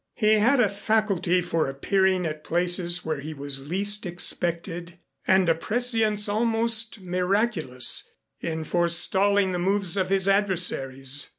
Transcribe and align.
He 0.15 0.39
had 0.39 0.59
a 0.59 0.67
faculty 0.67 1.43
for 1.43 1.67
appearing 1.69 2.25
at 2.25 2.43
places 2.43 3.05
where 3.05 3.19
he 3.19 3.35
was 3.35 3.67
least 3.67 4.03
expected 4.07 4.97
and 5.27 5.47
a 5.47 5.53
prescience 5.53 6.27
almost 6.27 7.01
miraculous 7.01 8.09
in 8.39 8.63
forestalling 8.63 9.51
the 9.51 9.59
moves 9.59 9.97
of 9.97 10.09
his 10.09 10.27
adversaries. 10.27 11.29